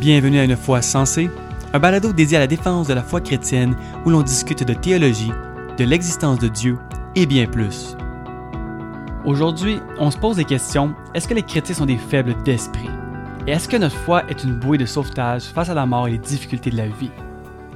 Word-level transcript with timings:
Bienvenue 0.00 0.38
à 0.38 0.44
une 0.44 0.56
foi 0.56 0.80
sensée, 0.80 1.28
un 1.74 1.78
balado 1.78 2.14
dédié 2.14 2.38
à 2.38 2.40
la 2.40 2.46
défense 2.46 2.88
de 2.88 2.94
la 2.94 3.02
foi 3.02 3.20
chrétienne 3.20 3.76
où 4.06 4.08
l'on 4.08 4.22
discute 4.22 4.66
de 4.66 4.72
théologie, 4.72 5.30
de 5.76 5.84
l'existence 5.84 6.38
de 6.38 6.48
Dieu 6.48 6.78
et 7.14 7.26
bien 7.26 7.44
plus. 7.44 7.98
Aujourd'hui, 9.26 9.78
on 9.98 10.10
se 10.10 10.16
pose 10.16 10.36
des 10.36 10.46
questions. 10.46 10.94
Est-ce 11.12 11.28
que 11.28 11.34
les 11.34 11.42
chrétiens 11.42 11.74
sont 11.74 11.84
des 11.84 11.98
faibles 11.98 12.34
d'esprit? 12.44 12.88
Et 13.46 13.50
est-ce 13.50 13.68
que 13.68 13.76
notre 13.76 13.94
foi 13.94 14.22
est 14.30 14.42
une 14.42 14.58
bouée 14.58 14.78
de 14.78 14.86
sauvetage 14.86 15.42
face 15.42 15.68
à 15.68 15.74
la 15.74 15.84
mort 15.84 16.08
et 16.08 16.12
les 16.12 16.18
difficultés 16.18 16.70
de 16.70 16.78
la 16.78 16.88
vie? 16.88 17.10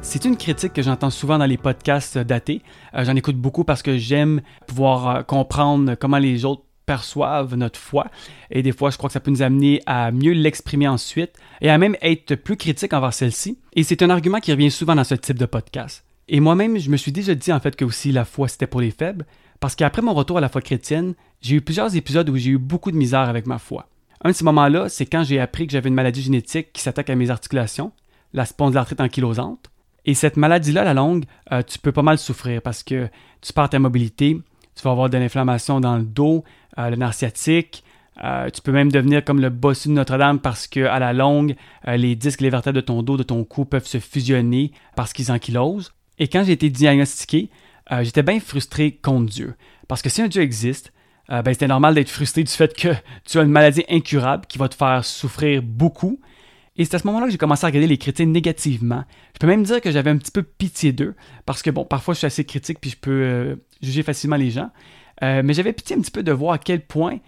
C'est 0.01 0.25
une 0.25 0.39
critique 0.39 0.73
que 0.73 0.81
j'entends 0.81 1.11
souvent 1.11 1.37
dans 1.37 1.45
les 1.45 1.59
podcasts 1.59 2.17
datés. 2.17 2.63
Euh, 2.95 3.05
j'en 3.05 3.17
écoute 3.17 3.37
beaucoup 3.37 3.65
parce 3.65 3.83
que 3.83 3.99
j'aime 3.99 4.41
pouvoir 4.67 5.09
euh, 5.09 5.23
comprendre 5.23 5.95
comment 5.95 6.17
les 6.17 6.47
autres 6.47 6.63
perçoivent 6.87 7.55
notre 7.55 7.79
foi. 7.79 8.07
Et 8.51 8.63
des 8.63 8.73
fois, 8.73 8.91
je 8.91 8.99
crois 8.99 9.09
que 9.09 9.15
ça 9.15 9.21
peut 9.21 9.31
nous 9.31 9.43
amener 9.43 9.81
à 9.87 10.11
mieux 10.11 10.33
l'exprimer 10.33 10.89
ensuite 10.89 11.33
et 11.61 11.71
à 11.71 11.79
même 11.79 11.97
être 12.03 12.35
plus 12.35 12.57
critique 12.57 12.93
envers 12.93 13.15
celle-ci. 13.15 13.59
Et 13.75 13.83
c'est 13.83 14.03
un 14.03 14.11
argument 14.11 14.41
qui 14.41 14.53
revient 14.53 14.71
souvent 14.71 14.95
dans 14.95 15.05
ce 15.05 15.15
type 15.15 15.39
de 15.39 15.47
podcast. 15.47 16.05
Et 16.29 16.41
moi-même, 16.41 16.79
je 16.79 16.91
me 16.91 16.97
suis 16.97 17.13
déjà 17.13 17.35
dit 17.35 17.53
en 17.53 17.61
fait 17.61 17.77
que 17.77 17.85
aussi 17.85 18.13
la 18.13 18.25
foi 18.25 18.49
c'était 18.49 18.67
pour 18.67 18.81
les 18.81 18.91
faibles, 18.91 19.27
parce 19.61 19.75
qu'après 19.75 20.03
mon 20.03 20.15
retour 20.15 20.39
à 20.39 20.41
la 20.41 20.49
foi 20.49 20.63
chrétienne, 20.63 21.15
j'ai 21.41 21.57
eu 21.57 21.61
plusieurs 21.61 21.95
épisodes 21.97 22.29
où 22.29 22.37
j'ai 22.37 22.51
eu 22.51 22.59
beaucoup 22.59 22.91
de 22.91 22.97
misère 22.97 23.21
avec 23.21 23.47
ma 23.47 23.59
foi. 23.59 23.89
Un 24.23 24.31
de 24.31 24.35
ces 24.35 24.45
moments-là, 24.45 24.89
c'est 24.89 25.05
quand 25.05 25.23
j'ai 25.23 25.39
appris 25.39 25.67
que 25.67 25.73
j'avais 25.73 25.89
une 25.89 25.95
maladie 25.95 26.23
génétique 26.23 26.73
qui 26.73 26.81
s'attaque 26.81 27.11
à 27.11 27.15
mes 27.15 27.31
articulations, 27.31 27.93
la 28.33 28.47
spondylarthrite 28.47 29.01
ankylosante. 29.01 29.71
Et 30.07 30.15
cette 30.15 30.37
maladie-là, 30.37 30.85
la 30.85 30.95
longue, 30.95 31.25
euh, 31.53 31.63
tu 31.63 31.79
peux 31.79 31.93
pas 31.93 32.03
mal 32.03 32.19
souffrir 32.19 32.63
parce 32.63 32.83
que 32.83 33.09
tu 33.41 33.53
perds 33.53 33.71
ta 33.71 33.79
mobilité, 33.79 34.39
tu 34.75 34.83
vas 34.83 34.91
avoir 34.91 35.11
de 35.11 35.19
l'inflammation 35.19 35.81
dans 35.81 35.97
le 35.97 36.05
dos, 36.05 36.45
euh, 36.79 36.91
le 36.91 36.97
nerf 36.97 37.15
sciatique. 37.15 37.85
Euh, 38.23 38.49
tu 38.51 38.61
peux 38.63 38.73
même 38.73 38.93
devenir 38.93 39.25
comme 39.25 39.41
le 39.41 39.51
bossu 39.51 39.89
de 39.89 39.95
Notre-Dame 39.95 40.39
parce 40.39 40.67
que 40.67 40.81
à 40.81 40.99
la 40.99 41.13
longue, 41.13 41.57
euh, 41.89 41.97
les 41.97 42.15
disques 42.15 42.41
les 42.41 42.51
vertèbres 42.51 42.77
de 42.77 42.81
ton 42.81 43.03
dos, 43.03 43.17
de 43.17 43.23
ton 43.23 43.45
cou 43.45 43.65
peuvent 43.65 43.87
se 43.87 43.99
fusionner 43.99 44.73
parce 44.95 45.13
qu'ils 45.13 45.33
ankylosent. 45.33 45.93
Et 46.19 46.29
quand 46.29 46.45
j'ai 46.45 46.53
été 46.53 46.71
diagnostiqué, 46.71 47.51
j'étais 48.03 48.23
bien 48.23 48.39
frustré 48.39 48.93
contre 48.93 49.33
Dieu. 49.33 49.55
Parce 49.89 50.01
que 50.01 50.09
si 50.09 50.23
un 50.23 50.29
Dieu 50.29 50.43
existe, 50.43 50.93
ben, 51.29 51.43
c'était 51.47 51.67
normal 51.67 51.95
d'être 51.95 52.09
frustré 52.09 52.45
du 52.45 52.53
fait 52.53 52.73
que 52.73 52.95
tu 53.25 53.39
as 53.39 53.43
une 53.43 53.51
maladie 53.51 53.85
incurable 53.91 54.47
qui 54.47 54.59
va 54.59 54.69
te 54.69 54.77
faire 54.77 55.05
souffrir 55.05 55.61
beaucoup. 55.61 56.21
Et 56.77 56.85
c'est 56.85 56.97
à 56.97 56.99
ce 56.99 57.07
moment-là 57.07 57.27
que 57.27 57.33
j'ai 57.33 57.39
commencé 57.39 57.65
à 57.65 57.69
regarder 57.69 57.87
les 57.87 57.99
critiques 57.99 58.29
négativement. 58.29 59.05
Je 59.35 59.39
peux 59.39 59.47
même 59.47 59.63
dire 59.63 59.81
que 59.81 59.91
j'avais 59.91 60.11
un 60.11 60.17
petit 60.17 60.33
peu 60.33 60.43
pitié 60.43 60.93
d'eux, 60.93 61.15
parce 61.47 61.63
que 61.63 61.71
bon, 61.71 61.85
parfois 61.85 62.15
je 62.15 62.19
suis 62.19 62.27
assez 62.27 62.45
critique 62.45 62.81
puis 62.81 62.91
je 62.91 62.97
peux 62.97 63.59
juger 63.81 64.03
facilement 64.03 64.37
les 64.37 64.51
gens. 64.51 64.71
Euh, 65.23 65.43
mais 65.45 65.55
j'avais 65.55 65.73
pitié 65.73 65.97
un 65.97 66.01
petit 66.01 66.11
peu 66.11 66.23
de 66.23 66.33
voir 66.33 66.55
à 66.55 66.59
quel 66.59 66.85
point 66.85 67.19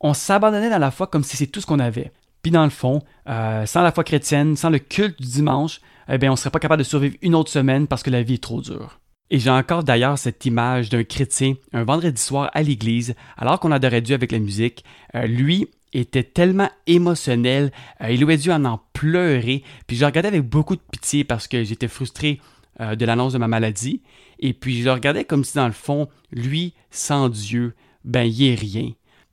on 0.00 0.14
s'abandonnait 0.14 0.70
dans 0.70 0.78
la 0.78 0.90
foi 0.90 1.06
comme 1.06 1.22
si 1.24 1.36
c'est 1.36 1.46
tout 1.46 1.60
ce 1.60 1.66
qu'on 1.66 1.78
avait. 1.78 2.12
Puis 2.42 2.50
dans 2.50 2.64
le 2.64 2.70
fond, 2.70 3.02
euh, 3.28 3.66
sans 3.66 3.82
la 3.82 3.92
foi 3.92 4.04
chrétienne, 4.04 4.56
sans 4.56 4.70
le 4.70 4.78
culte 4.78 5.20
du 5.20 5.28
dimanche, 5.28 5.80
eh 6.08 6.18
bien, 6.18 6.30
on 6.30 6.34
ne 6.34 6.38
serait 6.38 6.50
pas 6.50 6.58
capable 6.58 6.82
de 6.82 6.88
survivre 6.88 7.16
une 7.22 7.34
autre 7.34 7.50
semaine 7.50 7.86
parce 7.86 8.02
que 8.02 8.10
la 8.10 8.22
vie 8.22 8.34
est 8.34 8.42
trop 8.42 8.60
dure. 8.60 9.00
Et 9.30 9.38
j'ai 9.38 9.50
encore 9.50 9.82
d'ailleurs 9.82 10.18
cette 10.18 10.44
image 10.44 10.90
d'un 10.90 11.04
chrétien 11.04 11.54
un 11.72 11.84
vendredi 11.84 12.20
soir 12.20 12.50
à 12.52 12.62
l'église, 12.62 13.14
alors 13.38 13.58
qu'on 13.58 13.72
adorait 13.72 14.02
Dieu 14.02 14.14
avec 14.14 14.30
la 14.30 14.38
musique. 14.38 14.84
Euh, 15.14 15.26
lui 15.26 15.68
était 16.00 16.22
tellement 16.22 16.70
émotionnel, 16.86 17.72
il 18.08 18.22
aurait 18.24 18.36
dû 18.36 18.50
en 18.50 18.64
en 18.64 18.80
pleurer. 18.92 19.62
Puis 19.86 19.96
je 19.96 20.02
le 20.02 20.06
regardais 20.06 20.28
avec 20.28 20.42
beaucoup 20.42 20.76
de 20.76 20.82
pitié 20.90 21.24
parce 21.24 21.48
que 21.48 21.64
j'étais 21.64 21.88
frustré 21.88 22.40
de 22.80 23.04
l'annonce 23.04 23.32
de 23.32 23.38
ma 23.38 23.48
maladie. 23.48 24.02
Et 24.38 24.52
puis 24.52 24.78
je 24.78 24.84
le 24.84 24.92
regardais 24.92 25.24
comme 25.24 25.44
si 25.44 25.56
dans 25.56 25.66
le 25.66 25.72
fond, 25.72 26.08
lui, 26.32 26.74
sans 26.90 27.28
Dieu, 27.28 27.74
ben 28.04 28.24
il 28.24 28.44
est 28.44 28.54
rien. 28.54 28.90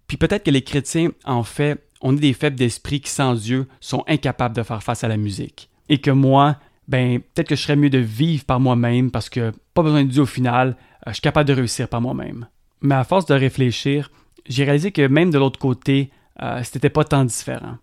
Puis 0.07 0.17
peut-être 0.17 0.43
que 0.43 0.51
les 0.51 0.61
chrétiens, 0.61 1.11
en 1.25 1.43
fait, 1.43 1.83
on 2.01 2.15
est 2.15 2.19
des 2.19 2.33
faibles 2.33 2.55
d'esprit 2.55 3.01
qui 3.01 3.09
sans 3.09 3.35
Dieu 3.35 3.67
sont 3.79 4.03
incapables 4.07 4.55
de 4.55 4.63
faire 4.63 4.83
face 4.83 5.03
à 5.03 5.07
la 5.07 5.17
musique. 5.17 5.69
Et 5.89 5.99
que 5.99 6.11
moi, 6.11 6.57
ben 6.87 7.19
peut-être 7.19 7.47
que 7.47 7.55
je 7.55 7.61
serais 7.61 7.75
mieux 7.75 7.89
de 7.89 7.97
vivre 7.97 8.43
par 8.45 8.59
moi-même 8.59 9.11
parce 9.11 9.29
que 9.29 9.51
pas 9.73 9.83
besoin 9.83 10.03
de 10.03 10.09
Dieu 10.09 10.23
au 10.23 10.27
final, 10.27 10.75
euh, 11.07 11.11
je 11.11 11.13
suis 11.13 11.21
capable 11.21 11.47
de 11.47 11.53
réussir 11.53 11.87
par 11.87 12.01
moi-même. 12.01 12.47
Mais 12.81 12.95
à 12.95 13.03
force 13.03 13.25
de 13.25 13.33
réfléchir, 13.33 14.11
j'ai 14.47 14.63
réalisé 14.63 14.91
que 14.91 15.07
même 15.07 15.31
de 15.31 15.37
l'autre 15.37 15.59
côté, 15.59 16.09
euh, 16.41 16.61
c'était 16.63 16.89
pas 16.89 17.03
tant 17.03 17.25
différent. 17.25 17.77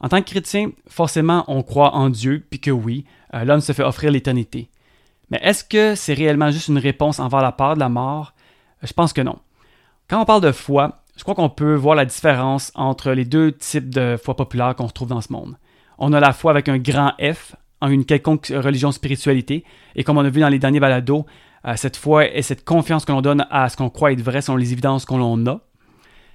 En 0.00 0.08
tant 0.08 0.20
que 0.22 0.30
chrétien, 0.30 0.70
forcément, 0.88 1.44
on 1.48 1.62
croit 1.62 1.94
en 1.94 2.08
Dieu, 2.08 2.44
puis 2.48 2.60
que 2.60 2.70
oui, 2.70 3.04
euh, 3.34 3.44
l'homme 3.44 3.60
se 3.60 3.72
fait 3.72 3.82
offrir 3.82 4.10
l'éternité. 4.10 4.70
Mais 5.30 5.38
est-ce 5.42 5.62
que 5.62 5.94
c'est 5.94 6.14
réellement 6.14 6.50
juste 6.50 6.68
une 6.68 6.78
réponse 6.78 7.20
envers 7.20 7.42
la 7.42 7.52
peur 7.52 7.74
de 7.74 7.80
la 7.80 7.88
mort? 7.88 8.34
Je 8.82 8.92
pense 8.92 9.12
que 9.12 9.20
non. 9.20 9.38
Quand 10.08 10.20
on 10.20 10.24
parle 10.24 10.40
de 10.40 10.52
foi, 10.52 11.02
je 11.16 11.22
crois 11.22 11.34
qu'on 11.34 11.50
peut 11.50 11.74
voir 11.74 11.94
la 11.94 12.06
différence 12.06 12.72
entre 12.74 13.12
les 13.12 13.24
deux 13.24 13.52
types 13.52 13.90
de 13.90 14.16
foi 14.22 14.34
populaire 14.34 14.74
qu'on 14.74 14.86
retrouve 14.86 15.08
dans 15.08 15.20
ce 15.20 15.32
monde. 15.32 15.56
On 15.98 16.12
a 16.12 16.20
la 16.20 16.32
foi 16.32 16.50
avec 16.50 16.68
un 16.68 16.78
grand 16.78 17.12
F, 17.20 17.54
en 17.82 17.88
une 17.88 18.04
quelconque 18.04 18.52
religion 18.54 18.90
spiritualité, 18.90 19.64
et 19.94 20.04
comme 20.04 20.18
on 20.18 20.24
a 20.24 20.30
vu 20.30 20.40
dans 20.40 20.48
les 20.48 20.58
derniers 20.58 20.80
balados, 20.80 21.26
euh, 21.66 21.74
cette 21.76 21.96
foi 21.96 22.26
et 22.26 22.42
cette 22.42 22.64
confiance 22.64 23.04
que 23.04 23.12
l'on 23.12 23.20
donne 23.20 23.46
à 23.50 23.68
ce 23.68 23.76
qu'on 23.76 23.90
croit 23.90 24.12
être 24.12 24.22
vrai 24.22 24.40
selon 24.40 24.56
les 24.56 24.72
évidences 24.72 25.04
qu'on 25.04 25.46
a. 25.46 25.60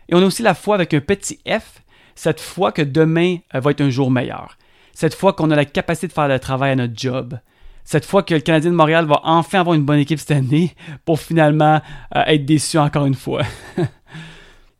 Et 0.10 0.16
on 0.16 0.20
a 0.22 0.26
aussi 0.26 0.44
la 0.44 0.54
foi 0.54 0.76
avec 0.76 0.94
un 0.94 1.00
petit 1.00 1.40
f, 1.48 1.82
cette 2.16 2.40
foi 2.40 2.72
que 2.72 2.82
demain 2.82 3.38
va 3.54 3.72
être 3.72 3.82
un 3.82 3.90
jour 3.90 4.12
meilleur. 4.12 4.58
Cette 4.94 5.14
foi 5.14 5.34
qu'on 5.34 5.52
a 5.52 5.56
la 5.56 5.66
capacité 5.66 6.08
de 6.08 6.14
faire 6.14 6.28
le 6.28 6.40
travail 6.40 6.72
à 6.72 6.76
notre 6.76 6.94
job, 6.96 7.38
cette 7.84 8.06
fois 8.06 8.24
que 8.24 8.34
le 8.34 8.40
Canadien 8.40 8.72
de 8.72 8.76
Montréal 8.76 9.06
va 9.06 9.22
enfin 9.24 9.60
avoir 9.60 9.76
une 9.76 9.86
bonne 9.86 10.00
équipe 10.00 10.20
cette 10.20 10.32
année 10.32 10.76
pour 11.06 11.20
finalement 11.20 11.82
euh, 12.16 12.24
être 12.26 12.46
déçu 12.46 12.78
encore 12.78 13.06
une 13.06 13.14
fois. 13.14 13.44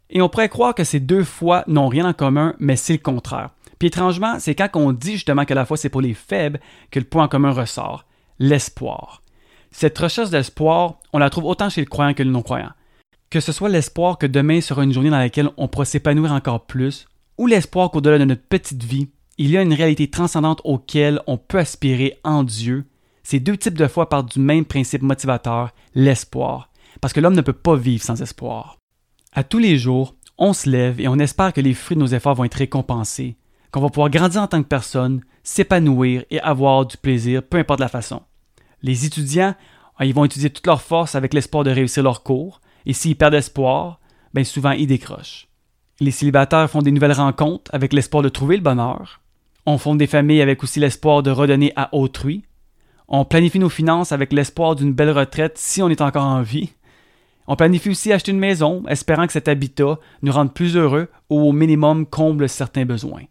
Et 0.10 0.22
on 0.22 0.30
pourrait 0.30 0.50
croire 0.50 0.74
que 0.74 0.84
ces 0.84 1.00
deux 1.00 1.24
fois 1.24 1.64
n'ont 1.68 1.88
rien 1.88 2.08
en 2.08 2.14
commun, 2.14 2.56
mais 2.60 2.76
c'est 2.76 2.94
le 2.94 3.00
contraire. 3.00 3.50
Puis 3.78 3.90
étrangement, 3.90 4.40
c'est 4.40 4.56
quand 4.56 4.70
on 4.76 4.92
dit 4.92 5.14
justement 5.14 5.46
que 5.46 5.54
la 5.54 5.66
foi 5.66 5.78
c'est 5.78 5.90
pour 5.90 6.02
les 6.02 6.14
faibles 6.14 6.60
que 6.90 7.00
le 7.00 7.06
point 7.06 7.26
en 7.26 7.28
commun 7.28 7.52
ressort, 7.52 8.06
l'espoir. 8.40 9.22
Cette 9.72 9.98
recherche 9.98 10.30
d'espoir, 10.30 10.96
on 11.12 11.20
la 11.20 11.30
trouve 11.30 11.46
autant 11.46 11.70
chez 11.70 11.82
le 11.82 11.88
croyant 11.88 12.14
que 12.14 12.24
le 12.24 12.32
non-croyant. 12.32 12.72
Que 13.36 13.42
ce 13.42 13.52
soit 13.52 13.68
l'espoir 13.68 14.18
que 14.18 14.28
demain 14.28 14.62
sera 14.62 14.86
une 14.86 14.94
journée 14.94 15.10
dans 15.10 15.18
laquelle 15.18 15.50
on 15.58 15.68
pourra 15.68 15.84
s'épanouir 15.84 16.32
encore 16.32 16.66
plus, 16.66 17.06
ou 17.38 17.48
l'espoir 17.48 17.92
qu'au-delà 17.92 18.18
de 18.18 18.24
notre 18.24 18.48
petite 18.48 18.82
vie, 18.82 19.10
il 19.38 19.52
y 19.52 19.58
a 19.58 19.62
une 19.62 19.74
réalité 19.74 20.10
transcendante 20.10 20.62
auquel 20.64 21.20
on 21.28 21.36
peut 21.36 21.58
aspirer 21.58 22.18
en 22.24 22.46
Dieu 22.46 22.86
ces 23.24 23.42
deux 23.42 23.58
types 23.58 23.78
de 23.78 23.88
foi 23.88 24.08
partent 24.08 24.32
du 24.32 24.40
même 24.40 24.64
principe 24.64 25.02
motivateur, 25.02 25.72
l'espoir, 25.96 26.70
parce 27.02 27.12
que 27.12 27.20
l'homme 27.20 27.36
ne 27.36 27.42
peut 27.42 27.52
pas 27.52 27.76
vivre 27.76 28.02
sans 28.02 28.22
espoir. 28.22 28.78
À 29.34 29.44
tous 29.44 29.60
les 29.60 29.78
jours, 29.78 30.16
on 30.38 30.54
se 30.54 30.70
lève 30.70 31.02
et 31.02 31.10
on 31.10 31.20
espère 31.20 31.52
que 31.52 31.60
les 31.60 31.74
fruits 31.74 31.98
de 31.98 32.04
nos 32.04 32.08
efforts 32.08 32.36
vont 32.36 32.46
être 32.46 32.54
récompensés, 32.54 33.36
qu'on 33.70 33.82
va 33.82 33.90
pouvoir 33.90 34.12
grandir 34.12 34.44
en 34.44 34.48
tant 34.48 34.64
que 34.64 34.70
personne, 34.70 35.20
s'épanouir 35.44 36.24
et 36.32 36.40
avoir 36.40 36.86
du 36.86 36.96
plaisir, 36.96 37.44
peu 37.44 37.58
importe 37.58 37.82
la 37.82 37.90
façon. 37.90 38.22
Les 38.82 39.06
étudiants, 39.06 39.56
ils 40.00 40.14
vont 40.14 40.24
utiliser 40.24 40.52
toute 40.52 40.68
leur 40.68 40.82
force 40.82 41.16
avec 41.16 41.34
l'espoir 41.34 41.66
de 41.66 41.72
réussir 41.72 42.02
leur 42.02 42.24
cours, 42.24 42.62
et 42.86 42.94
s'ils 42.94 43.16
perdent 43.16 43.34
espoir, 43.34 44.00
bien 44.34 44.44
souvent 44.44 44.72
ils 44.72 44.88
décrochent. 44.88 45.48
Les 46.00 46.12
célibataires 46.12 46.70
font 46.70 46.82
des 46.82 46.92
nouvelles 46.92 47.14
rencontres 47.14 47.72
avec 47.74 47.94
l'espoir 47.94 48.22
de 48.22 48.30
trouver 48.30 48.58
le 48.58 48.64
bonheur. 48.64 49.22
On 49.66 49.78
fonde 49.78 49.98
des 49.98 50.08
familles 50.08 50.42
avec 50.42 50.64
aussi 50.64 50.80
l'espoir 50.80 51.24
de 51.24 51.32
redonner 51.32 51.72
à 51.76 51.94
autrui, 51.96 52.44
on 53.08 53.26
planifie 53.26 53.60
nos 53.60 53.70
finances 53.70 54.12
avec 54.12 54.34
l'espoir 54.34 54.76
d'une 54.76 54.94
belle 54.94 55.12
retraite 55.12 55.58
si 55.58 55.82
on 55.82 55.90
est 55.90 56.02
encore 56.02 56.26
en 56.26 56.42
vie. 56.42 56.74
On 57.48 57.56
planifie 57.56 57.90
aussi 57.90 58.12
acheter 58.12 58.32
une 58.32 58.40
maison, 58.40 58.84
espérant 58.88 59.28
que 59.28 59.34
cet 59.34 59.48
habitat 59.48 60.00
nous 60.24 60.32
rende 60.32 60.54
plus 60.54 60.76
heureux 60.76 61.10
ou 61.30 61.42
au 61.42 61.52
minimum 61.52 62.08
comble 62.08 62.50
certains 62.50 62.86
besoins. 62.86 63.24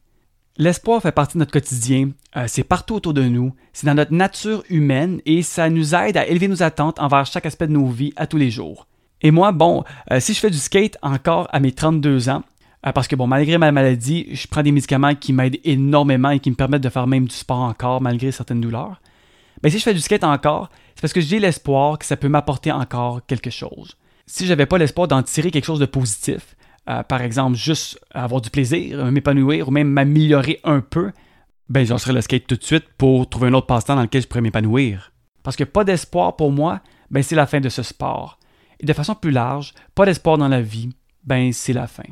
L'espoir 0.56 1.02
fait 1.02 1.10
partie 1.10 1.34
de 1.34 1.40
notre 1.40 1.50
quotidien, 1.50 2.10
euh, 2.36 2.44
c'est 2.46 2.62
partout 2.62 2.94
autour 2.94 3.12
de 3.12 3.24
nous, 3.24 3.52
c'est 3.72 3.86
dans 3.88 3.94
notre 3.94 4.12
nature 4.12 4.62
humaine 4.70 5.20
et 5.26 5.42
ça 5.42 5.68
nous 5.68 5.96
aide 5.96 6.16
à 6.16 6.28
élever 6.28 6.46
nos 6.46 6.62
attentes 6.62 7.00
envers 7.00 7.26
chaque 7.26 7.46
aspect 7.46 7.66
de 7.66 7.72
nos 7.72 7.88
vies 7.88 8.12
à 8.14 8.28
tous 8.28 8.36
les 8.36 8.52
jours. 8.52 8.86
Et 9.24 9.30
moi, 9.30 9.52
bon, 9.52 9.84
euh, 10.12 10.20
si 10.20 10.34
je 10.34 10.38
fais 10.38 10.50
du 10.50 10.58
skate 10.58 10.98
encore 11.00 11.48
à 11.50 11.58
mes 11.58 11.72
32 11.72 12.28
ans, 12.28 12.42
euh, 12.86 12.92
parce 12.92 13.08
que 13.08 13.16
bon, 13.16 13.26
malgré 13.26 13.56
ma 13.56 13.72
maladie, 13.72 14.28
je 14.30 14.46
prends 14.46 14.62
des 14.62 14.70
médicaments 14.70 15.14
qui 15.14 15.32
m'aident 15.32 15.58
énormément 15.64 16.28
et 16.28 16.40
qui 16.40 16.50
me 16.50 16.54
permettent 16.54 16.82
de 16.82 16.90
faire 16.90 17.06
même 17.06 17.24
du 17.24 17.34
sport 17.34 17.60
encore 17.60 18.02
malgré 18.02 18.30
certaines 18.32 18.60
douleurs. 18.60 19.00
Mais 19.62 19.70
si 19.70 19.78
je 19.78 19.82
fais 19.82 19.94
du 19.94 20.00
skate 20.00 20.24
encore, 20.24 20.68
c'est 20.94 21.00
parce 21.00 21.14
que 21.14 21.22
j'ai 21.22 21.38
l'espoir 21.38 21.98
que 21.98 22.04
ça 22.04 22.18
peut 22.18 22.28
m'apporter 22.28 22.70
encore 22.70 23.24
quelque 23.26 23.48
chose. 23.48 23.96
Si 24.26 24.44
j'avais 24.44 24.66
pas 24.66 24.76
l'espoir 24.76 25.08
d'en 25.08 25.22
tirer 25.22 25.50
quelque 25.50 25.64
chose 25.64 25.80
de 25.80 25.86
positif, 25.86 26.54
euh, 26.90 27.02
par 27.02 27.22
exemple 27.22 27.56
juste 27.56 27.98
avoir 28.12 28.42
du 28.42 28.50
plaisir, 28.50 29.10
m'épanouir 29.10 29.68
ou 29.68 29.70
même 29.70 29.88
m'améliorer 29.88 30.60
un 30.64 30.82
peu, 30.82 31.12
ben 31.70 31.86
j'en 31.86 31.96
serais 31.96 32.12
le 32.12 32.20
skate 32.20 32.46
tout 32.46 32.56
de 32.56 32.64
suite 32.64 32.84
pour 32.98 33.26
trouver 33.26 33.48
un 33.48 33.54
autre 33.54 33.68
passe-temps 33.68 33.96
dans 33.96 34.02
lequel 34.02 34.20
je 34.20 34.28
pourrais 34.28 34.42
m'épanouir. 34.42 35.12
Parce 35.42 35.56
que 35.56 35.64
pas 35.64 35.84
d'espoir 35.84 36.36
pour 36.36 36.52
moi, 36.52 36.80
ben 37.10 37.22
c'est 37.22 37.36
la 37.36 37.46
fin 37.46 37.60
de 37.60 37.70
ce 37.70 37.82
sport. 37.82 38.38
Et 38.84 38.86
de 38.86 38.92
façon 38.92 39.14
plus 39.14 39.30
large, 39.30 39.72
pas 39.94 40.04
d'espoir 40.04 40.36
dans 40.36 40.48
la 40.48 40.60
vie, 40.60 40.90
ben 41.24 41.54
c'est 41.54 41.72
la 41.72 41.86
fin. 41.86 42.02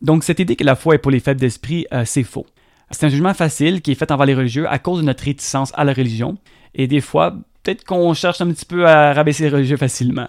Donc 0.00 0.24
cette 0.24 0.40
idée 0.40 0.56
que 0.56 0.64
la 0.64 0.74
foi 0.74 0.96
est 0.96 0.98
pour 0.98 1.12
les 1.12 1.20
faibles 1.20 1.38
d'esprit, 1.38 1.86
euh, 1.92 2.04
c'est 2.04 2.24
faux. 2.24 2.44
C'est 2.90 3.06
un 3.06 3.08
jugement 3.08 3.34
facile 3.34 3.82
qui 3.82 3.92
est 3.92 3.94
fait 3.94 4.10
envers 4.10 4.26
les 4.26 4.34
religieux 4.34 4.68
à 4.68 4.80
cause 4.80 4.98
de 4.98 5.04
notre 5.04 5.22
réticence 5.22 5.70
à 5.76 5.84
la 5.84 5.92
religion, 5.92 6.38
et 6.74 6.88
des 6.88 7.00
fois, 7.00 7.36
peut-être 7.62 7.84
qu'on 7.84 8.14
cherche 8.14 8.40
un 8.40 8.48
petit 8.48 8.64
peu 8.64 8.84
à 8.88 9.12
rabaisser 9.12 9.44
les 9.44 9.50
religieux 9.50 9.76
facilement. 9.76 10.26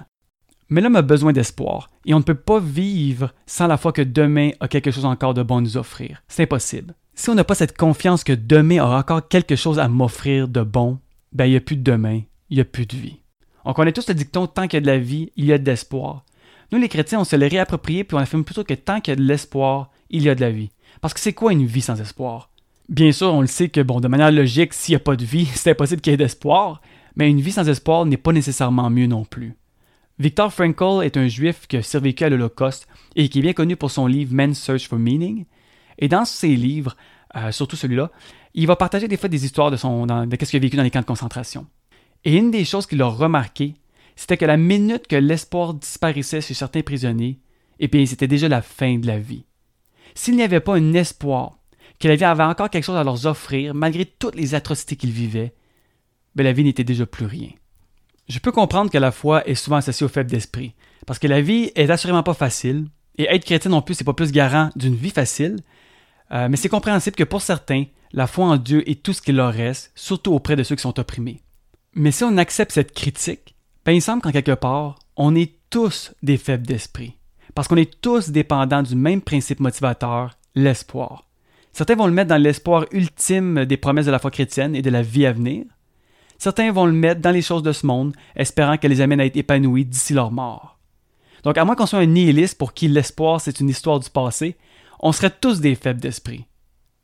Mais 0.69 0.79
l'homme 0.79 0.95
a 0.95 1.01
besoin 1.01 1.33
d'espoir, 1.33 1.89
et 2.05 2.13
on 2.13 2.19
ne 2.19 2.23
peut 2.23 2.35
pas 2.35 2.59
vivre 2.59 3.33
sans 3.47 3.65
la 3.65 3.77
foi 3.77 3.93
que 3.93 4.03
demain 4.03 4.51
a 4.59 4.67
quelque 4.67 4.91
chose 4.91 5.05
encore 5.05 5.33
de 5.33 5.41
bon 5.41 5.57
à 5.57 5.61
nous 5.61 5.75
offrir. 5.75 6.21
C'est 6.27 6.43
impossible. 6.43 6.93
Si 7.15 7.31
on 7.31 7.35
n'a 7.35 7.43
pas 7.43 7.55
cette 7.55 7.75
confiance 7.75 8.23
que 8.23 8.33
demain 8.33 8.83
aura 8.83 8.99
encore 8.99 9.27
quelque 9.27 9.55
chose 9.55 9.79
à 9.79 9.87
m'offrir 9.87 10.47
de 10.47 10.61
bon, 10.61 10.99
ben 11.31 11.45
il 11.45 11.51
n'y 11.51 11.57
a 11.57 11.61
plus 11.61 11.77
de 11.77 11.81
demain, 11.81 12.21
il 12.51 12.57
n'y 12.57 12.61
a 12.61 12.65
plus 12.65 12.85
de 12.85 12.95
vie. 12.95 13.22
On 13.65 13.73
connaît 13.73 13.93
tous 13.93 14.07
le 14.07 14.13
dicton 14.13 14.47
tant 14.47 14.67
qu'il 14.67 14.77
y 14.77 14.77
a 14.77 14.81
de 14.81 14.87
la 14.87 14.97
vie, 14.97 15.31
il 15.35 15.45
y 15.45 15.53
a 15.53 15.57
de 15.57 15.65
l'espoir. 15.65 16.25
Nous, 16.71 16.79
les 16.79 16.89
chrétiens, 16.89 17.19
on 17.19 17.23
se 17.23 17.35
l'est 17.35 17.47
réapproprié 17.47 18.03
puis 18.03 18.15
on 18.15 18.19
affirme 18.19 18.43
plutôt 18.43 18.63
que 18.63 18.73
tant 18.73 18.99
qu'il 18.99 19.11
y 19.11 19.13
a 19.13 19.15
de 19.15 19.23
l'espoir, 19.23 19.91
il 20.09 20.23
y 20.23 20.29
a 20.29 20.35
de 20.35 20.41
la 20.41 20.51
vie. 20.51 20.71
Parce 21.01 21.13
que 21.13 21.19
c'est 21.19 21.33
quoi 21.33 21.51
une 21.51 21.65
vie 21.65 21.81
sans 21.81 21.99
espoir? 22.01 22.49
Bien 22.89 23.11
sûr, 23.11 23.33
on 23.33 23.41
le 23.41 23.47
sait 23.47 23.69
que, 23.69 23.81
bon, 23.81 23.99
de 23.99 24.07
manière 24.07 24.31
logique, 24.31 24.73
s'il 24.73 24.93
n'y 24.93 24.97
a 24.97 24.99
pas 24.99 25.15
de 25.15 25.25
vie, 25.25 25.45
c'est 25.53 25.71
impossible 25.71 26.01
qu'il 26.01 26.11
y 26.11 26.13
ait 26.15 26.17
d'espoir, 26.17 26.81
mais 27.15 27.29
une 27.29 27.41
vie 27.41 27.51
sans 27.51 27.67
espoir 27.69 28.05
n'est 28.05 28.17
pas 28.17 28.31
nécessairement 28.31 28.89
mieux 28.89 29.07
non 29.07 29.23
plus. 29.23 29.55
Victor 30.19 30.53
Frankl 30.53 31.03
est 31.03 31.17
un 31.17 31.27
juif 31.27 31.67
qui 31.67 31.77
a 31.77 31.81
survécu 31.81 32.23
à 32.23 32.29
l'Holocauste 32.29 32.87
et 33.15 33.29
qui 33.29 33.39
est 33.39 33.41
bien 33.41 33.53
connu 33.53 33.75
pour 33.75 33.89
son 33.89 34.05
livre 34.05 34.33
Men's 34.33 34.59
Search 34.59 34.87
for 34.87 34.99
Meaning. 34.99 35.45
Et 35.97 36.07
dans 36.07 36.25
ses 36.25 36.55
livres, 36.55 36.95
euh, 37.35 37.51
surtout 37.51 37.75
celui-là, 37.75 38.11
il 38.53 38.67
va 38.67 38.75
partager 38.75 39.07
des 39.07 39.17
fois 39.17 39.29
des 39.29 39.43
histoires 39.45 39.71
de, 39.71 39.77
son, 39.77 40.05
de 40.05 40.37
ce 40.39 40.49
qu'il 40.49 40.57
a 40.57 40.59
vécu 40.59 40.77
dans 40.77 40.83
les 40.83 40.91
camps 40.91 41.01
de 41.01 41.05
concentration. 41.05 41.65
Et 42.25 42.35
une 42.37 42.51
des 42.51 42.65
choses 42.65 42.85
qu'il 42.85 43.01
a 43.01 43.07
remarqué, 43.07 43.75
c'était 44.15 44.37
que 44.37 44.45
la 44.45 44.57
minute 44.57 45.07
que 45.07 45.15
l'espoir 45.15 45.73
disparaissait 45.73 46.41
chez 46.41 46.53
certains 46.53 46.81
prisonniers, 46.81 47.39
eh 47.79 47.87
bien, 47.87 48.05
c'était 48.05 48.27
déjà 48.27 48.47
la 48.47 48.61
fin 48.61 48.97
de 48.97 49.07
la 49.07 49.19
vie. 49.19 49.45
S'il 50.15 50.35
n'y 50.35 50.43
avait 50.43 50.59
pas 50.59 50.75
un 50.75 50.93
espoir, 50.93 51.57
que 51.99 52.07
la 52.07 52.15
vie 52.15 52.23
avait 52.23 52.43
encore 52.43 52.69
quelque 52.69 52.83
chose 52.83 52.97
à 52.97 53.03
leur 53.03 53.25
offrir, 53.25 53.73
malgré 53.73 54.05
toutes 54.05 54.35
les 54.35 54.55
atrocités 54.55 54.95
qu'ils 54.95 55.11
vivaient, 55.11 55.53
ben, 56.35 56.43
la 56.43 56.53
vie 56.53 56.63
n'était 56.63 56.83
déjà 56.83 57.05
plus 57.05 57.25
rien. 57.25 57.49
Je 58.27 58.39
peux 58.39 58.51
comprendre 58.51 58.89
que 58.89 58.97
la 58.97 59.11
foi 59.11 59.47
est 59.47 59.55
souvent 59.55 59.77
associée 59.77 60.05
au 60.05 60.09
faible 60.09 60.31
d'esprit, 60.31 60.73
parce 61.05 61.19
que 61.19 61.27
la 61.27 61.41
vie 61.41 61.71
est 61.75 61.89
assurément 61.89 62.23
pas 62.23 62.33
facile, 62.33 62.87
et 63.17 63.27
être 63.29 63.45
chrétien 63.45 63.71
non 63.71 63.81
plus, 63.81 63.95
c'est 63.95 64.03
pas 64.03 64.13
plus 64.13 64.31
garant 64.31 64.69
d'une 64.75 64.95
vie 64.95 65.09
facile, 65.09 65.57
euh, 66.31 66.47
mais 66.49 66.57
c'est 66.57 66.69
compréhensible 66.69 67.15
que 67.15 67.23
pour 67.23 67.41
certains, 67.41 67.85
la 68.11 68.27
foi 68.27 68.45
en 68.45 68.57
Dieu 68.57 68.87
est 68.89 69.03
tout 69.03 69.13
ce 69.13 69.21
qu'il 69.21 69.35
leur 69.35 69.53
reste, 69.53 69.91
surtout 69.95 70.33
auprès 70.33 70.55
de 70.55 70.63
ceux 70.63 70.75
qui 70.75 70.81
sont 70.81 70.99
opprimés. 70.99 71.42
Mais 71.95 72.11
si 72.11 72.23
on 72.23 72.37
accepte 72.37 72.71
cette 72.71 72.93
critique, 72.93 73.55
ben 73.85 73.91
il 73.91 74.01
semble 74.01 74.21
qu'en 74.21 74.31
quelque 74.31 74.51
part, 74.51 74.99
on 75.15 75.35
est 75.35 75.53
tous 75.69 76.13
des 76.23 76.37
faibles 76.37 76.65
d'esprit, 76.65 77.17
parce 77.53 77.67
qu'on 77.67 77.77
est 77.77 78.01
tous 78.01 78.29
dépendants 78.29 78.83
du 78.83 78.95
même 78.95 79.21
principe 79.21 79.59
motivateur, 79.59 80.37
l'espoir. 80.55 81.29
Certains 81.71 81.95
vont 81.95 82.07
le 82.07 82.13
mettre 82.13 82.29
dans 82.29 82.41
l'espoir 82.41 82.85
ultime 82.91 83.65
des 83.65 83.77
promesses 83.77 84.05
de 84.05 84.11
la 84.11 84.19
foi 84.19 84.31
chrétienne 84.31 84.75
et 84.75 84.81
de 84.81 84.89
la 84.89 85.01
vie 85.01 85.25
à 85.25 85.33
venir, 85.33 85.65
Certains 86.43 86.73
vont 86.73 86.85
le 86.85 86.91
mettre 86.91 87.21
dans 87.21 87.31
les 87.31 87.41
choses 87.41 87.63
de 87.63 87.71
ce 87.71 87.85
monde, 87.85 88.13
espérant 88.35 88.75
qu'elles 88.75 88.91
les 88.91 88.99
amènent 88.99 89.21
à 89.21 89.25
être 89.25 89.37
épanouis 89.37 89.85
d'ici 89.85 90.13
leur 90.13 90.29
mort. 90.29 90.77
Donc, 91.43 91.57
à 91.57 91.63
moins 91.63 91.77
qu'on 91.77 91.85
soit 91.85 91.99
un 91.99 92.05
nihiliste 92.05 92.57
pour 92.57 92.73
qui 92.73 92.89
l'espoir 92.89 93.39
c'est 93.39 93.61
une 93.61 93.69
histoire 93.69 94.01
du 94.01 94.09
passé, 94.09 94.57
on 94.99 95.13
serait 95.13 95.29
tous 95.29 95.61
des 95.61 95.75
faibles 95.75 96.01
d'esprit. 96.01 96.45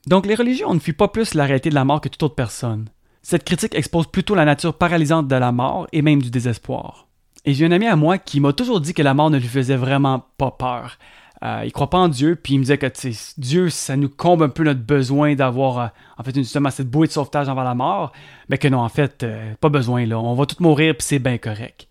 Donc, 0.07 0.25
les 0.25 0.35
religions 0.35 0.73
ne 0.73 0.79
fuient 0.79 0.91
pas 0.91 1.07
plus 1.07 1.35
la 1.35 1.45
réalité 1.45 1.69
de 1.69 1.75
la 1.75 1.85
mort 1.85 2.01
que 2.01 2.09
toute 2.09 2.23
autre 2.23 2.35
personne. 2.35 2.89
Cette 3.21 3.43
critique 3.43 3.75
expose 3.75 4.07
plutôt 4.07 4.35
la 4.35 4.45
nature 4.45 4.73
paralysante 4.73 5.27
de 5.27 5.35
la 5.35 5.51
mort 5.51 5.87
et 5.91 6.01
même 6.01 6.21
du 6.21 6.29
désespoir. 6.29 7.07
Et 7.45 7.53
j'ai 7.53 7.65
un 7.65 7.71
ami 7.71 7.87
à 7.87 7.95
moi 7.95 8.17
qui 8.17 8.39
m'a 8.39 8.53
toujours 8.53 8.81
dit 8.81 8.93
que 8.93 9.01
la 9.01 9.13
mort 9.13 9.29
ne 9.29 9.37
lui 9.37 9.47
faisait 9.47 9.75
vraiment 9.75 10.25
pas 10.37 10.51
peur. 10.51 10.97
Euh, 11.41 11.63
il 11.65 11.71
croit 11.71 11.89
pas 11.89 11.97
en 11.97 12.09
Dieu, 12.09 12.35
puis 12.35 12.55
il 12.55 12.57
me 12.57 12.63
disait 12.63 12.77
que 12.77 12.91
Dieu, 13.37 13.69
ça 13.69 13.95
nous 13.95 14.09
comble 14.09 14.43
un 14.43 14.49
peu 14.49 14.63
notre 14.63 14.81
besoin 14.81 15.35
d'avoir 15.35 15.79
euh, 15.79 15.87
en 16.17 16.23
fait 16.23 16.35
justement 16.35 16.69
cette 16.69 16.89
bouée 16.89 17.07
de 17.07 17.13
sauvetage 17.13 17.47
avant 17.47 17.63
la 17.63 17.75
mort, 17.75 18.11
mais 18.49 18.57
que 18.57 18.67
non, 18.67 18.79
en 18.79 18.89
fait, 18.89 19.23
euh, 19.23 19.53
pas 19.61 19.69
besoin 19.69 20.05
là. 20.05 20.19
On 20.19 20.33
va 20.33 20.45
tous 20.45 20.61
mourir, 20.61 20.95
puis 20.97 21.07
c'est 21.07 21.19
bien 21.19 21.37
correct. 21.37 21.87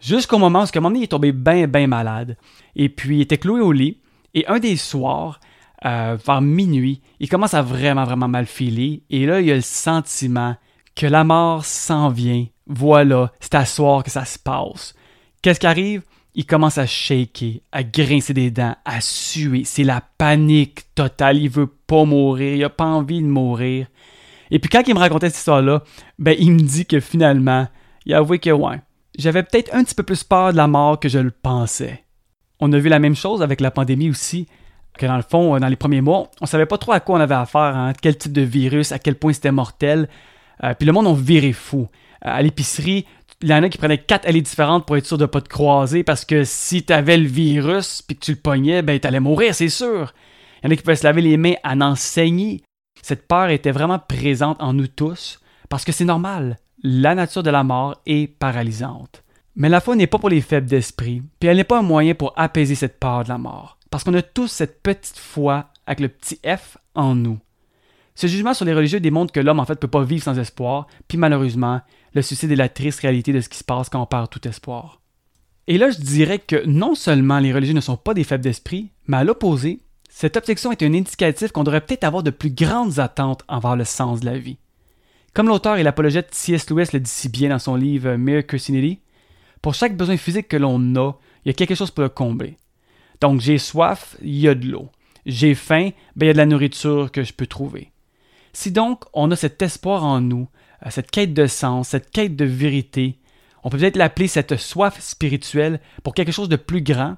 Jusqu'au 0.00 0.38
moment 0.38 0.60
où, 0.60 0.62
à 0.62 0.68
un 0.72 0.80
moment 0.80 1.00
est 1.00 1.08
tombé 1.08 1.32
bien, 1.32 1.66
bien 1.66 1.88
malade. 1.88 2.36
Et 2.76 2.88
puis, 2.88 3.20
était 3.20 3.38
cloué 3.38 3.60
au 3.60 3.72
lit. 3.72 3.98
Et 4.34 4.46
un 4.46 4.60
des 4.60 4.76
soirs, 4.76 5.40
vers 5.82 6.40
minuit, 6.40 7.00
il 7.20 7.28
commence 7.28 7.54
à 7.54 7.62
vraiment, 7.62 8.04
vraiment 8.04 8.28
mal 8.28 8.46
filer. 8.46 9.02
Et 9.10 9.26
là, 9.26 9.40
il 9.40 9.50
a 9.50 9.54
le 9.54 9.60
sentiment 9.60 10.56
que 10.94 11.06
la 11.06 11.24
mort 11.24 11.64
s'en 11.64 12.08
vient. 12.08 12.46
Voilà, 12.66 13.32
c'est 13.40 13.54
à 13.54 13.64
soir 13.64 14.02
que 14.02 14.10
ça 14.10 14.24
se 14.24 14.38
passe. 14.38 14.94
Qu'est-ce 15.42 15.60
qui 15.60 15.66
arrive? 15.66 16.02
il 16.38 16.46
commence 16.46 16.78
à 16.78 16.86
shaker, 16.86 17.54
à 17.72 17.82
grincer 17.82 18.32
des 18.32 18.52
dents, 18.52 18.76
à 18.84 19.00
suer. 19.00 19.64
C'est 19.64 19.82
la 19.82 20.00
panique 20.18 20.94
totale. 20.94 21.38
Il 21.38 21.50
veut 21.50 21.66
pas 21.66 22.04
mourir. 22.04 22.54
Il 22.54 22.62
a 22.62 22.70
pas 22.70 22.84
envie 22.84 23.20
de 23.20 23.26
mourir. 23.26 23.88
Et 24.52 24.60
puis 24.60 24.70
quand 24.70 24.84
il 24.86 24.94
me 24.94 25.00
racontait 25.00 25.30
cette 25.30 25.38
histoire-là, 25.38 25.82
ben 26.20 26.36
il 26.38 26.52
me 26.52 26.60
dit 26.60 26.86
que 26.86 27.00
finalement, 27.00 27.66
il 28.06 28.14
a 28.14 28.18
avoué 28.18 28.38
que 28.38 28.50
ouais, 28.50 28.80
j'avais 29.18 29.42
peut-être 29.42 29.74
un 29.74 29.82
petit 29.82 29.96
peu 29.96 30.04
plus 30.04 30.22
peur 30.22 30.52
de 30.52 30.56
la 30.56 30.68
mort 30.68 31.00
que 31.00 31.08
je 31.08 31.18
le 31.18 31.32
pensais. 31.32 32.04
On 32.60 32.72
a 32.72 32.78
vu 32.78 32.88
la 32.88 33.00
même 33.00 33.16
chose 33.16 33.42
avec 33.42 33.60
la 33.60 33.72
pandémie 33.72 34.08
aussi, 34.08 34.46
que 34.96 35.06
dans 35.06 35.16
le 35.16 35.22
fond, 35.22 35.54
euh, 35.54 35.58
dans 35.58 35.68
les 35.68 35.76
premiers 35.76 36.00
mois, 36.00 36.30
on 36.40 36.46
savait 36.46 36.66
pas 36.66 36.78
trop 36.78 36.92
à 36.92 37.00
quoi 37.00 37.18
on 37.18 37.20
avait 37.20 37.34
affaire, 37.34 37.76
hein, 37.76 37.92
quel 38.00 38.16
type 38.16 38.32
de 38.32 38.42
virus, 38.42 38.92
à 38.92 38.98
quel 38.98 39.14
point 39.14 39.32
c'était 39.32 39.52
mortel. 39.52 40.08
Euh, 40.64 40.74
puis 40.74 40.86
le 40.86 40.92
monde, 40.92 41.06
on 41.06 41.14
virait 41.14 41.52
fou. 41.52 41.88
Euh, 42.24 42.30
à 42.30 42.42
l'épicerie, 42.42 43.06
il 43.40 43.48
y 43.48 43.54
en 43.54 43.62
a 43.62 43.68
qui 43.68 43.78
prenaient 43.78 43.98
quatre 43.98 44.26
allées 44.26 44.42
différentes 44.42 44.86
pour 44.86 44.96
être 44.96 45.06
sûr 45.06 45.18
de 45.18 45.26
pas 45.26 45.40
te 45.40 45.48
croiser 45.48 46.02
parce 46.02 46.24
que 46.24 46.42
si 46.44 46.84
tu 46.84 46.92
avais 46.92 47.16
le 47.16 47.28
virus 47.28 48.02
puis 48.02 48.16
que 48.16 48.24
tu 48.24 48.32
le 48.32 48.38
pognais, 48.38 48.82
ben 48.82 48.98
t'allais 48.98 49.20
mourir, 49.20 49.54
c'est 49.54 49.68
sûr. 49.68 50.12
Il 50.62 50.66
y 50.66 50.68
en 50.68 50.72
a 50.72 50.76
qui 50.76 50.82
pouvaient 50.82 50.96
se 50.96 51.04
laver 51.04 51.22
les 51.22 51.36
mains 51.36 51.54
à 51.62 51.76
en 51.76 51.94
saigner. 51.94 52.62
Cette 53.00 53.28
peur 53.28 53.50
était 53.50 53.70
vraiment 53.70 54.00
présente 54.00 54.60
en 54.60 54.72
nous 54.72 54.88
tous 54.88 55.40
parce 55.68 55.84
que 55.84 55.92
c'est 55.92 56.04
normal. 56.04 56.56
La 56.82 57.14
nature 57.14 57.44
de 57.44 57.50
la 57.50 57.62
mort 57.62 58.00
est 58.06 58.26
paralysante. 58.26 59.22
Mais 59.54 59.68
la 59.68 59.80
foi 59.80 59.96
n'est 59.96 60.06
pas 60.06 60.18
pour 60.18 60.28
les 60.28 60.40
faibles 60.40 60.68
d'esprit, 60.68 61.20
puis 61.40 61.48
elle 61.48 61.56
n'est 61.56 61.64
pas 61.64 61.80
un 61.80 61.82
moyen 61.82 62.14
pour 62.14 62.32
apaiser 62.36 62.76
cette 62.76 63.00
peur 63.00 63.24
de 63.24 63.28
la 63.28 63.38
mort. 63.38 63.77
Parce 63.90 64.04
qu'on 64.04 64.14
a 64.14 64.22
tous 64.22 64.48
cette 64.48 64.82
petite 64.82 65.18
foi 65.18 65.70
avec 65.86 66.00
le 66.00 66.08
petit 66.08 66.40
F 66.44 66.76
en 66.94 67.14
nous. 67.14 67.38
Ce 68.14 68.26
jugement 68.26 68.52
sur 68.52 68.64
les 68.64 68.74
religieux 68.74 69.00
démontre 69.00 69.32
que 69.32 69.40
l'homme 69.40 69.60
en 69.60 69.64
fait 69.64 69.78
peut 69.78 69.86
pas 69.86 70.02
vivre 70.02 70.24
sans 70.24 70.38
espoir, 70.38 70.88
puis 71.06 71.18
malheureusement, 71.18 71.80
le 72.14 72.22
suicide 72.22 72.50
est 72.50 72.56
la 72.56 72.68
triste 72.68 73.00
réalité 73.00 73.32
de 73.32 73.40
ce 73.40 73.48
qui 73.48 73.58
se 73.58 73.64
passe 73.64 73.88
quand 73.88 74.02
on 74.02 74.06
perd 74.06 74.28
tout 74.28 74.46
espoir. 74.48 75.00
Et 75.68 75.78
là, 75.78 75.90
je 75.90 75.98
dirais 75.98 76.38
que 76.38 76.66
non 76.66 76.94
seulement 76.94 77.38
les 77.38 77.52
religieux 77.52 77.74
ne 77.74 77.80
sont 77.80 77.96
pas 77.96 78.14
des 78.14 78.24
faibles 78.24 78.42
d'esprit, 78.42 78.90
mais 79.06 79.18
à 79.18 79.24
l'opposé, 79.24 79.80
cette 80.08 80.36
objection 80.36 80.72
est 80.72 80.82
un 80.82 80.94
indicatif 80.94 81.52
qu'on 81.52 81.62
devrait 81.62 81.82
peut-être 81.82 82.04
avoir 82.04 82.22
de 82.22 82.30
plus 82.30 82.50
grandes 82.50 82.98
attentes 82.98 83.44
envers 83.48 83.76
le 83.76 83.84
sens 83.84 84.20
de 84.20 84.26
la 84.26 84.38
vie. 84.38 84.58
Comme 85.34 85.46
l'auteur 85.46 85.76
et 85.76 85.82
l'apologète 85.82 86.34
C.S. 86.34 86.70
Lewis 86.70 86.88
le 86.92 87.00
dit 87.00 87.10
si 87.10 87.28
bien 87.28 87.50
dans 87.50 87.58
son 87.58 87.76
livre 87.76 88.16
Mere 88.16 88.44
Christianity, 88.44 89.00
pour 89.62 89.74
chaque 89.74 89.96
besoin 89.96 90.16
physique 90.16 90.48
que 90.48 90.56
l'on 90.56 90.96
a, 90.96 91.12
il 91.44 91.48
y 91.48 91.50
a 91.50 91.54
quelque 91.54 91.74
chose 91.74 91.90
pour 91.90 92.02
le 92.02 92.08
combler. 92.08 92.56
Donc 93.20 93.40
j'ai 93.40 93.58
soif, 93.58 94.16
il 94.22 94.36
y 94.36 94.48
a 94.48 94.54
de 94.54 94.66
l'eau. 94.66 94.90
J'ai 95.26 95.54
faim, 95.54 95.90
ben, 96.16 96.26
il 96.26 96.28
y 96.28 96.30
a 96.30 96.32
de 96.32 96.38
la 96.38 96.46
nourriture 96.46 97.10
que 97.12 97.24
je 97.24 97.32
peux 97.32 97.46
trouver. 97.46 97.92
Si 98.52 98.72
donc 98.72 99.04
on 99.12 99.30
a 99.30 99.36
cet 99.36 99.60
espoir 99.62 100.04
en 100.04 100.20
nous, 100.20 100.48
euh, 100.86 100.90
cette 100.90 101.10
quête 101.10 101.34
de 101.34 101.46
sens, 101.46 101.88
cette 101.88 102.10
quête 102.10 102.36
de 102.36 102.44
vérité, 102.44 103.18
on 103.64 103.70
peut 103.70 103.78
peut-être 103.78 103.96
l'appeler 103.96 104.28
cette 104.28 104.56
soif 104.56 105.00
spirituelle 105.00 105.80
pour 106.02 106.14
quelque 106.14 106.32
chose 106.32 106.48
de 106.48 106.56
plus 106.56 106.82
grand, 106.82 107.16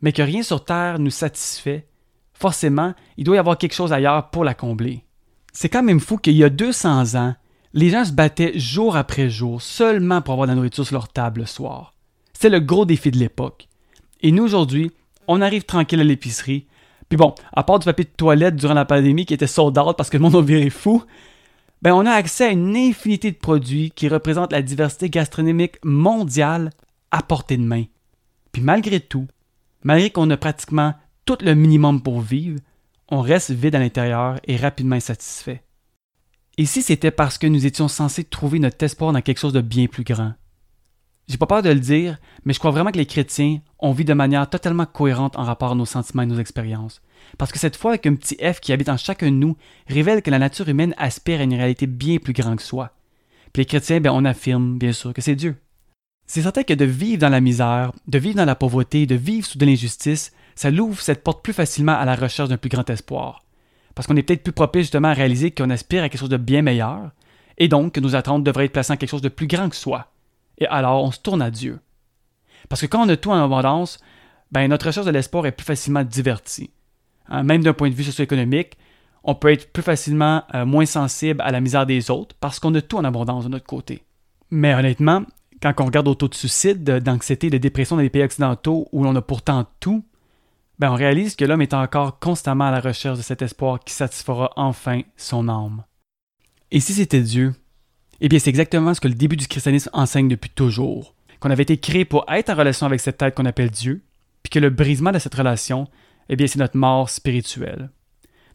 mais 0.00 0.12
que 0.12 0.22
rien 0.22 0.42
sur 0.42 0.64
Terre 0.64 0.98
nous 0.98 1.10
satisfait, 1.10 1.86
forcément, 2.32 2.94
il 3.16 3.24
doit 3.24 3.36
y 3.36 3.38
avoir 3.38 3.58
quelque 3.58 3.74
chose 3.74 3.92
ailleurs 3.92 4.30
pour 4.30 4.44
la 4.44 4.54
combler. 4.54 5.04
C'est 5.52 5.68
quand 5.68 5.82
même 5.82 6.00
fou 6.00 6.16
qu'il 6.16 6.36
y 6.36 6.44
a 6.44 6.50
200 6.50 7.14
ans, 7.14 7.34
les 7.74 7.90
gens 7.90 8.04
se 8.04 8.12
battaient 8.12 8.58
jour 8.58 8.96
après 8.96 9.28
jour 9.28 9.60
seulement 9.62 10.22
pour 10.22 10.32
avoir 10.34 10.46
de 10.46 10.52
la 10.52 10.56
nourriture 10.56 10.86
sur 10.86 10.94
leur 10.94 11.08
table 11.08 11.40
le 11.40 11.46
soir. 11.46 11.94
C'est 12.32 12.48
le 12.48 12.60
gros 12.60 12.84
défi 12.84 13.10
de 13.10 13.18
l'époque. 13.18 13.68
Et 14.20 14.32
nous, 14.32 14.44
aujourd'hui, 14.44 14.92
on 15.28 15.40
arrive 15.40 15.64
tranquille 15.64 16.00
à 16.00 16.04
l'épicerie, 16.04 16.66
puis 17.08 17.18
bon, 17.18 17.34
à 17.52 17.62
part 17.62 17.78
du 17.78 17.84
papier 17.84 18.06
de 18.06 18.10
toilette 18.16 18.56
durant 18.56 18.74
la 18.74 18.86
pandémie 18.86 19.26
qui 19.26 19.34
était 19.34 19.46
sold 19.46 19.76
out 19.78 19.96
parce 19.96 20.08
que 20.08 20.16
le 20.16 20.22
monde 20.22 20.36
a 20.36 20.40
viré 20.40 20.70
fou, 20.70 21.04
ben 21.82 21.92
on 21.92 22.06
a 22.06 22.12
accès 22.12 22.46
à 22.46 22.50
une 22.52 22.76
infinité 22.76 23.30
de 23.30 23.36
produits 23.36 23.90
qui 23.90 24.08
représentent 24.08 24.52
la 24.52 24.62
diversité 24.62 25.10
gastronomique 25.10 25.76
mondiale 25.84 26.70
à 27.10 27.22
portée 27.22 27.56
de 27.56 27.64
main. 27.64 27.84
Puis 28.52 28.62
malgré 28.62 29.00
tout, 29.00 29.26
malgré 29.84 30.10
qu'on 30.10 30.30
a 30.30 30.36
pratiquement 30.36 30.94
tout 31.26 31.36
le 31.42 31.54
minimum 31.54 32.02
pour 32.02 32.20
vivre, 32.20 32.60
on 33.08 33.20
reste 33.20 33.50
vide 33.50 33.74
à 33.74 33.78
l'intérieur 33.78 34.40
et 34.44 34.56
rapidement 34.56 34.96
insatisfait. 34.96 35.62
Et 36.56 36.66
si 36.66 36.82
c'était 36.82 37.10
parce 37.10 37.36
que 37.36 37.46
nous 37.46 37.66
étions 37.66 37.88
censés 37.88 38.24
trouver 38.24 38.58
notre 38.58 38.82
espoir 38.82 39.12
dans 39.12 39.20
quelque 39.20 39.40
chose 39.40 39.52
de 39.52 39.60
bien 39.60 39.86
plus 39.86 40.04
grand? 40.04 40.32
J'ai 41.28 41.38
pas 41.38 41.46
peur 41.46 41.62
de 41.62 41.70
le 41.70 41.80
dire, 41.80 42.18
mais 42.44 42.52
je 42.52 42.58
crois 42.58 42.72
vraiment 42.72 42.90
que 42.90 42.98
les 42.98 43.06
chrétiens 43.06 43.60
ont 43.78 43.92
vit 43.92 44.04
de 44.04 44.12
manière 44.12 44.48
totalement 44.50 44.86
cohérente 44.86 45.38
en 45.38 45.44
rapport 45.44 45.72
à 45.72 45.74
nos 45.74 45.86
sentiments 45.86 46.22
et 46.22 46.26
nos 46.26 46.38
expériences. 46.38 47.00
Parce 47.38 47.52
que 47.52 47.58
cette 47.58 47.76
foi 47.76 47.92
avec 47.92 48.06
un 48.06 48.14
petit 48.14 48.36
F 48.36 48.60
qui 48.60 48.72
habite 48.72 48.88
en 48.88 48.96
chacun 48.96 49.26
de 49.26 49.36
nous 49.36 49.56
révèle 49.88 50.22
que 50.22 50.30
la 50.30 50.40
nature 50.40 50.68
humaine 50.68 50.94
aspire 50.98 51.40
à 51.40 51.44
une 51.44 51.54
réalité 51.54 51.86
bien 51.86 52.18
plus 52.18 52.32
grande 52.32 52.56
que 52.56 52.62
soi. 52.62 52.90
Puis 53.52 53.62
les 53.62 53.66
chrétiens, 53.66 54.00
ben, 54.00 54.10
on 54.12 54.24
affirme, 54.24 54.78
bien 54.78 54.92
sûr, 54.92 55.12
que 55.12 55.22
c'est 55.22 55.36
Dieu. 55.36 55.56
C'est 56.26 56.42
certain 56.42 56.64
que 56.64 56.74
de 56.74 56.84
vivre 56.84 57.20
dans 57.20 57.28
la 57.28 57.40
misère, 57.40 57.92
de 58.08 58.18
vivre 58.18 58.36
dans 58.36 58.44
la 58.44 58.54
pauvreté, 58.54 59.06
de 59.06 59.14
vivre 59.14 59.46
sous 59.46 59.58
de 59.58 59.66
l'injustice, 59.66 60.32
ça 60.54 60.70
l'ouvre 60.70 61.00
cette 61.00 61.22
porte 61.22 61.42
plus 61.42 61.52
facilement 61.52 61.96
à 61.96 62.04
la 62.04 62.16
recherche 62.16 62.48
d'un 62.48 62.56
plus 62.56 62.70
grand 62.70 62.88
espoir. 62.90 63.44
Parce 63.94 64.06
qu'on 64.06 64.16
est 64.16 64.22
peut-être 64.22 64.42
plus 64.42 64.52
propice 64.52 64.82
justement 64.82 65.08
à 65.08 65.14
réaliser 65.14 65.50
qu'on 65.50 65.70
aspire 65.70 66.02
à 66.02 66.08
quelque 66.08 66.20
chose 66.20 66.28
de 66.28 66.36
bien 66.36 66.62
meilleur, 66.62 67.10
et 67.58 67.68
donc 67.68 67.92
que 67.92 68.00
nos 68.00 68.16
attentes 68.16 68.44
devraient 68.44 68.64
être 68.64 68.72
placées 68.72 68.92
en 68.92 68.96
quelque 68.96 69.10
chose 69.10 69.22
de 69.22 69.28
plus 69.28 69.46
grand 69.46 69.68
que 69.68 69.76
soi 69.76 70.11
et 70.58 70.66
alors 70.66 71.04
on 71.04 71.10
se 71.10 71.20
tourne 71.20 71.42
à 71.42 71.50
Dieu. 71.50 71.80
Parce 72.68 72.80
que 72.80 72.86
quand 72.86 73.04
on 73.04 73.08
a 73.08 73.16
tout 73.16 73.30
en 73.30 73.44
abondance, 73.44 73.98
ben, 74.50 74.68
notre 74.68 74.86
recherche 74.86 75.06
de 75.06 75.10
l'espoir 75.10 75.46
est 75.46 75.52
plus 75.52 75.64
facilement 75.64 76.04
divertie. 76.04 76.70
Hein, 77.28 77.42
même 77.42 77.62
d'un 77.62 77.72
point 77.72 77.90
de 77.90 77.94
vue 77.94 78.04
socio-économique, 78.04 78.76
on 79.24 79.34
peut 79.34 79.52
être 79.52 79.72
plus 79.72 79.82
facilement 79.82 80.42
euh, 80.54 80.64
moins 80.64 80.86
sensible 80.86 81.40
à 81.42 81.50
la 81.50 81.60
misère 81.60 81.86
des 81.86 82.10
autres 82.10 82.34
parce 82.40 82.58
qu'on 82.58 82.74
a 82.74 82.82
tout 82.82 82.96
en 82.96 83.04
abondance 83.04 83.44
de 83.44 83.48
notre 83.48 83.66
côté. 83.66 84.02
Mais 84.50 84.74
honnêtement, 84.74 85.22
quand 85.62 85.72
on 85.80 85.86
regarde 85.86 86.08
au 86.08 86.14
taux 86.14 86.28
de 86.28 86.34
suicide, 86.34 86.82
d'anxiété, 86.82 87.48
de 87.48 87.58
dépression 87.58 87.96
dans 87.96 88.02
les 88.02 88.10
pays 88.10 88.24
occidentaux 88.24 88.88
où 88.92 89.04
l'on 89.04 89.14
a 89.16 89.22
pourtant 89.22 89.66
tout, 89.80 90.04
ben 90.78 90.90
on 90.90 90.96
réalise 90.96 91.36
que 91.36 91.44
l'homme 91.44 91.62
est 91.62 91.74
encore 91.74 92.18
constamment 92.18 92.64
à 92.64 92.70
la 92.72 92.80
recherche 92.80 93.18
de 93.18 93.22
cet 93.22 93.42
espoir 93.42 93.78
qui 93.80 93.94
satisfera 93.94 94.52
enfin 94.56 95.02
son 95.16 95.48
âme. 95.48 95.84
Et 96.72 96.80
si 96.80 96.92
c'était 96.94 97.20
Dieu, 97.20 97.54
eh 98.24 98.28
bien 98.28 98.38
c'est 98.38 98.50
exactement 98.50 98.94
ce 98.94 99.00
que 99.00 99.08
le 99.08 99.14
début 99.14 99.36
du 99.36 99.48
christianisme 99.48 99.90
enseigne 99.92 100.28
depuis 100.28 100.48
toujours, 100.48 101.14
qu'on 101.40 101.50
avait 101.50 101.64
été 101.64 101.76
créé 101.76 102.04
pour 102.04 102.24
être 102.28 102.50
en 102.50 102.54
relation 102.54 102.86
avec 102.86 103.00
cette 103.00 103.18
tête 103.18 103.34
qu'on 103.34 103.46
appelle 103.46 103.70
Dieu, 103.70 104.02
puis 104.44 104.50
que 104.50 104.60
le 104.60 104.70
brisement 104.70 105.10
de 105.10 105.18
cette 105.18 105.34
relation, 105.34 105.88
eh 106.28 106.36
bien 106.36 106.46
c'est 106.46 106.60
notre 106.60 106.76
mort 106.76 107.10
spirituelle. 107.10 107.90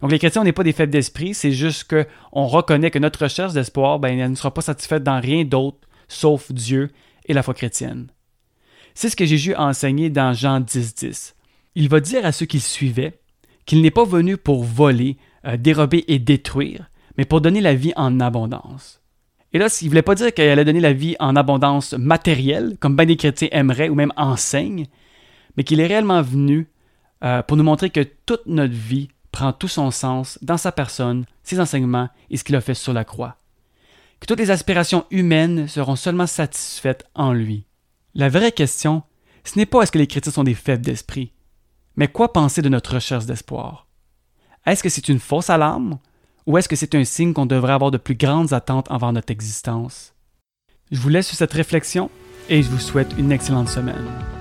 Donc 0.01 0.11
les 0.11 0.19
chrétiens, 0.19 0.41
on 0.41 0.45
n'est 0.45 0.53
pas 0.53 0.63
des 0.63 0.71
faibles 0.71 0.91
d'esprit, 0.91 1.33
c'est 1.33 1.51
juste 1.51 1.85
qu'on 1.91 2.45
reconnaît 2.45 2.91
que 2.91 2.99
notre 2.99 3.23
recherche 3.23 3.53
d'espoir, 3.53 3.99
ben, 3.99 4.17
elle 4.17 4.31
ne 4.31 4.35
sera 4.35 4.53
pas 4.53 4.61
satisfaite 4.61 5.03
dans 5.03 5.19
rien 5.19 5.43
d'autre 5.43 5.79
sauf 6.07 6.51
Dieu 6.51 6.89
et 7.25 7.33
la 7.33 7.43
foi 7.43 7.53
chrétienne. 7.53 8.07
C'est 8.93 9.09
ce 9.09 9.17
que 9.17 9.25
Jésus 9.25 9.53
a 9.53 9.65
enseigné 9.65 10.09
dans 10.09 10.33
Jean 10.33 10.61
10, 10.61 10.95
10. 10.95 11.35
Il 11.75 11.89
va 11.89 11.99
dire 11.99 12.25
à 12.25 12.31
ceux 12.31 12.45
qui 12.45 12.57
le 12.57 12.61
suivaient 12.61 13.19
qu'il 13.65 13.81
n'est 13.81 13.91
pas 13.91 14.05
venu 14.05 14.37
pour 14.37 14.63
voler, 14.63 15.17
euh, 15.45 15.57
dérober 15.57 16.05
et 16.07 16.19
détruire, 16.19 16.89
mais 17.17 17.25
pour 17.25 17.41
donner 17.41 17.59
la 17.59 17.75
vie 17.75 17.93
en 17.97 18.19
abondance. 18.21 19.01
Et 19.53 19.59
là, 19.59 19.67
il 19.81 19.87
voulait 19.87 20.01
pas 20.01 20.15
dire 20.15 20.33
qu'il 20.33 20.43
allait 20.43 20.65
donner 20.65 20.79
la 20.79 20.93
vie 20.93 21.15
en 21.19 21.35
abondance 21.35 21.93
matérielle, 21.93 22.77
comme 22.79 22.95
bien 22.95 23.05
des 23.05 23.17
chrétiens 23.17 23.47
aimeraient 23.51 23.89
ou 23.89 23.95
même 23.95 24.13
enseignent, 24.17 24.87
mais 25.55 25.63
qu'il 25.63 25.79
est 25.79 25.87
réellement 25.87 26.21
venu 26.21 26.67
euh, 27.23 27.41
pour 27.41 27.57
nous 27.57 27.63
montrer 27.63 27.89
que 27.89 28.05
toute 28.25 28.45
notre 28.45 28.73
vie 28.73 29.09
prend 29.31 29.53
tout 29.53 29.67
son 29.67 29.91
sens 29.91 30.37
dans 30.41 30.57
sa 30.57 30.71
personne, 30.71 31.25
ses 31.43 31.59
enseignements 31.59 32.09
et 32.29 32.37
ce 32.37 32.43
qu'il 32.43 32.55
a 32.55 32.61
fait 32.61 32.73
sur 32.73 32.93
la 32.93 33.05
croix. 33.05 33.37
Que 34.19 34.25
toutes 34.25 34.39
les 34.39 34.51
aspirations 34.51 35.05
humaines 35.11 35.67
seront 35.67 35.95
seulement 35.95 36.27
satisfaites 36.27 37.05
en 37.15 37.33
lui. 37.33 37.65
La 38.15 38.29
vraie 38.29 38.51
question, 38.51 39.03
ce 39.43 39.57
n'est 39.57 39.65
pas 39.65 39.83
est-ce 39.83 39.91
que 39.91 39.99
les 39.99 40.07
chrétiens 40.07 40.31
sont 40.31 40.43
des 40.43 40.55
faibles 40.55 40.85
d'esprit, 40.85 41.31
mais 41.95 42.07
quoi 42.07 42.33
penser 42.33 42.61
de 42.61 42.69
notre 42.69 42.95
recherche 42.95 43.25
d'espoir? 43.25 43.87
Est-ce 44.65 44.83
que 44.83 44.89
c'est 44.89 45.09
une 45.09 45.19
fausse 45.19 45.49
alarme 45.49 45.99
ou 46.47 46.57
est-ce 46.57 46.69
que 46.69 46.77
c'est 46.77 46.95
un 46.95 47.03
signe 47.03 47.33
qu'on 47.33 47.45
devrait 47.45 47.73
avoir 47.73 47.91
de 47.91 47.97
plus 47.97 48.15
grandes 48.15 48.53
attentes 48.53 48.89
envers 48.89 49.11
notre 49.11 49.31
existence? 49.31 50.15
Je 50.89 50.99
vous 50.99 51.09
laisse 51.09 51.27
sur 51.27 51.35
cette 51.35 51.53
réflexion 51.53 52.09
et 52.49 52.63
je 52.63 52.69
vous 52.69 52.79
souhaite 52.79 53.13
une 53.17 53.33
excellente 53.33 53.67
semaine. 53.67 54.36